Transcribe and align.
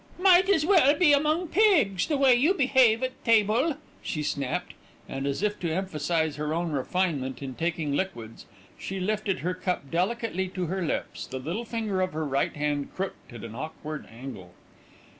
"Might 0.17 0.49
as 0.49 0.65
well 0.65 0.95
be 0.97 1.13
among 1.13 1.49
pigs, 1.49 2.07
the 2.07 2.17
way 2.17 2.33
you 2.33 2.55
behave 2.55 3.03
at 3.03 3.23
table," 3.23 3.75
she 4.01 4.23
snapped 4.23 4.73
and, 5.07 5.27
as 5.27 5.43
if 5.43 5.59
to 5.59 5.71
emphasise 5.71 6.37
her 6.37 6.55
own 6.55 6.71
refinement 6.71 7.43
in 7.43 7.53
taking 7.53 7.93
liquids, 7.93 8.47
she 8.79 8.99
lifted 8.99 9.41
her 9.41 9.53
cup 9.53 9.91
delicately 9.91 10.47
to 10.47 10.65
her 10.65 10.81
lips, 10.83 11.27
the 11.27 11.37
little 11.37 11.65
finger 11.65 12.01
of 12.01 12.13
her 12.13 12.25
right 12.25 12.55
hand 12.55 12.89
crooked 12.95 13.31
at 13.31 13.43
an 13.43 13.53
awkward 13.53 14.07
angle. 14.11 14.55